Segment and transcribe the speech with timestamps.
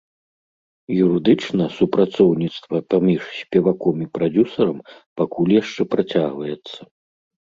[1.07, 4.79] Юрыдычна супрацоўніцтва паміж спеваком і прадзюсарам
[5.21, 6.79] пакуль яшчэ працягваецца.